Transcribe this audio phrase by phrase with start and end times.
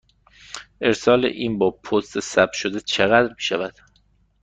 [0.81, 3.75] ارسال این با پست ثبت شده چقدر می شود؟